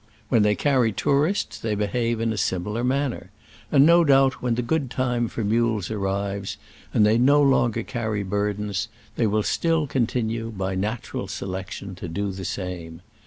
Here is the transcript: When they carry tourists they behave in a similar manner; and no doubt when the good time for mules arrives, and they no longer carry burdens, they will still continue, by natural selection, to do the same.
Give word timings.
When 0.29 0.41
they 0.41 0.55
carry 0.55 0.91
tourists 0.91 1.59
they 1.59 1.75
behave 1.75 2.19
in 2.19 2.33
a 2.33 2.35
similar 2.37 2.83
manner; 2.83 3.29
and 3.71 3.85
no 3.85 4.03
doubt 4.03 4.41
when 4.41 4.55
the 4.55 4.63
good 4.63 4.89
time 4.89 5.27
for 5.27 5.43
mules 5.43 5.91
arrives, 5.91 6.57
and 6.91 7.05
they 7.05 7.19
no 7.19 7.39
longer 7.39 7.83
carry 7.83 8.23
burdens, 8.23 8.87
they 9.15 9.27
will 9.27 9.43
still 9.43 9.85
continue, 9.85 10.49
by 10.49 10.73
natural 10.73 11.27
selection, 11.27 11.93
to 11.97 12.07
do 12.07 12.31
the 12.31 12.45
same. 12.45 13.03